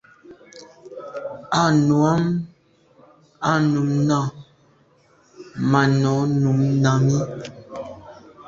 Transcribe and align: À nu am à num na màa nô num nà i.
À 1.61 1.63
nu 1.85 1.97
am 2.13 2.23
à 3.51 3.53
num 3.71 3.89
na 4.07 4.17
màa 5.71 5.85
nô 6.01 6.15
num 6.41 6.59
nà 6.83 6.91
i. 7.15 7.17